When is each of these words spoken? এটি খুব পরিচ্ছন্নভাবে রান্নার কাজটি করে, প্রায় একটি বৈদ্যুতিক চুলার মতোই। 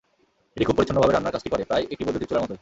এটি 0.55 0.63
খুব 0.67 0.75
পরিচ্ছন্নভাবে 0.77 1.13
রান্নার 1.13 1.33
কাজটি 1.35 1.49
করে, 1.53 1.63
প্রায় 1.69 1.85
একটি 1.93 2.03
বৈদ্যুতিক 2.05 2.29
চুলার 2.29 2.43
মতোই। 2.43 2.59